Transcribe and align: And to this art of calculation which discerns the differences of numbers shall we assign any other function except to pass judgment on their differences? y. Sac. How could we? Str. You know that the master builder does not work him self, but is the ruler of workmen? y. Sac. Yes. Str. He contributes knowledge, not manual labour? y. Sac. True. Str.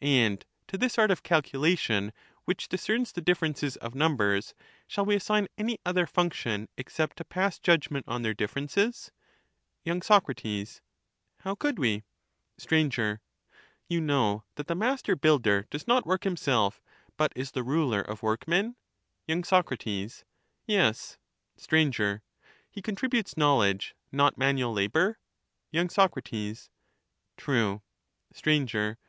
And 0.00 0.46
to 0.68 0.78
this 0.78 0.96
art 0.96 1.10
of 1.10 1.24
calculation 1.24 2.12
which 2.44 2.68
discerns 2.68 3.10
the 3.10 3.20
differences 3.20 3.74
of 3.78 3.96
numbers 3.96 4.54
shall 4.86 5.04
we 5.04 5.16
assign 5.16 5.48
any 5.58 5.80
other 5.84 6.06
function 6.06 6.68
except 6.78 7.16
to 7.16 7.24
pass 7.24 7.58
judgment 7.58 8.06
on 8.06 8.22
their 8.22 8.32
differences? 8.32 9.10
y. 9.84 9.98
Sac. 9.98 10.22
How 11.40 11.54
could 11.56 11.80
we? 11.80 12.04
Str. 12.58 12.76
You 13.88 14.00
know 14.00 14.44
that 14.54 14.68
the 14.68 14.76
master 14.76 15.16
builder 15.16 15.66
does 15.68 15.88
not 15.88 16.06
work 16.06 16.24
him 16.24 16.36
self, 16.36 16.80
but 17.16 17.32
is 17.34 17.50
the 17.50 17.64
ruler 17.64 18.02
of 18.02 18.22
workmen? 18.22 18.76
y. 19.28 19.42
Sac. 19.42 19.68
Yes. 20.64 21.18
Str. 21.56 21.76
He 22.70 22.80
contributes 22.82 23.36
knowledge, 23.36 23.96
not 24.12 24.38
manual 24.38 24.72
labour? 24.72 25.18
y. 25.72 25.84
Sac. 25.88 26.12
True. 27.36 27.82
Str. 28.32 28.90